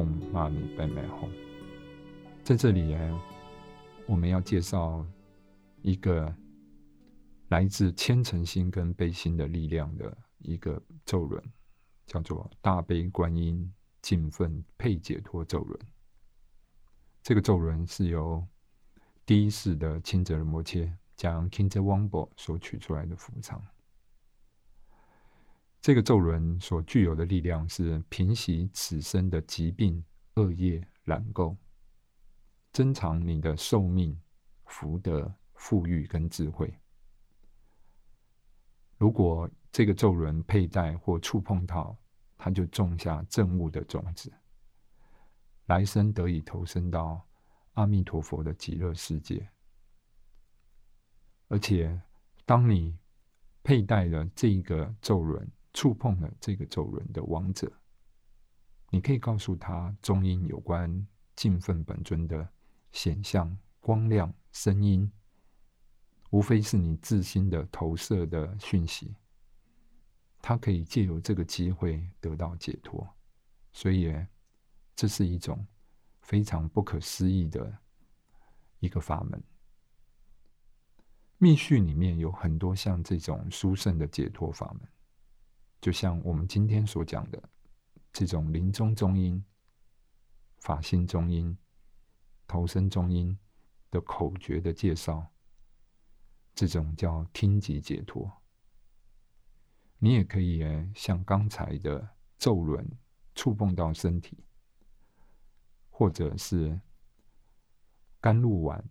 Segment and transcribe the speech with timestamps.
[0.00, 1.30] Mani Padme Hum。
[2.42, 3.20] 在这里呢，
[4.06, 5.06] 我们要介绍
[5.82, 6.34] 一个
[7.48, 11.42] 来自虔诚心跟悲心的力量的一个咒轮，
[12.06, 13.70] 叫做大悲观音
[14.00, 15.78] 敬奋配解脱咒轮。
[17.22, 18.44] 这个咒轮是由
[19.26, 23.62] 第一世的钦哲仁摩切将 King z w a n b o 所取出来的福仓。
[25.82, 30.00] 这个咒轮所具有的力量是平息此生的疾病、
[30.36, 31.56] 恶业、染垢，
[32.72, 34.16] 增长你的寿命、
[34.66, 36.72] 福德、富裕跟智慧。
[38.96, 41.98] 如果这个咒轮佩戴或触碰到，
[42.38, 44.32] 它就种下正悟的种子。
[45.66, 47.26] 来生得以投生到
[47.72, 49.50] 阿弥陀佛的极乐世界，
[51.48, 52.00] 而且
[52.46, 52.96] 当你
[53.64, 57.72] 佩戴了这个咒轮，触碰了这个咒轮的王者，
[58.90, 61.06] 你可以告诉他中音有关
[61.36, 62.48] 敬奋本尊的
[62.92, 65.10] 显象、光亮、声音，
[66.30, 69.14] 无非是你自心的投射的讯息。
[70.40, 73.08] 他可以借由这个机会得到解脱，
[73.72, 74.12] 所以。
[74.94, 75.66] 这是一种
[76.20, 77.76] 非常不可思议的
[78.78, 79.42] 一个法门。
[81.38, 84.88] 密续里面有很多像这种殊胜的解脱法门，
[85.82, 87.42] 就像我们今天所讲的
[88.12, 89.44] 这种临终中音、
[90.60, 91.58] 法心中音、
[92.46, 93.36] 投身中音
[93.90, 95.26] 的口诀的介绍，
[96.54, 98.30] 这种叫听即解脱。
[99.98, 102.88] 你也可以像刚才的咒轮
[103.34, 104.38] 触碰到身体。
[105.94, 106.80] 或者是
[108.18, 108.82] 甘露丸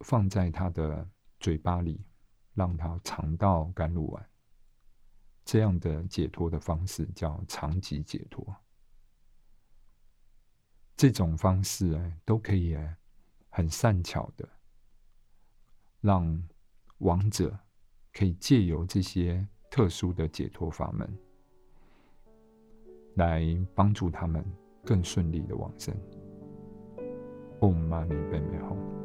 [0.00, 2.06] 放在他的嘴巴里，
[2.54, 4.30] 让他尝到甘露丸，
[5.44, 8.44] 这样的解脱的方式叫长极解脱。
[10.96, 12.96] 这种方式哎，都可以哎，
[13.48, 14.48] 很善巧的
[16.00, 16.42] 让
[16.98, 17.58] 亡者
[18.12, 21.18] 可以借由这些特殊的解脱法门，
[23.14, 23.42] 来
[23.74, 24.44] 帮助他们。
[24.84, 25.94] 更顺利的往生。
[27.60, 29.01] Om Mani Padme Hum。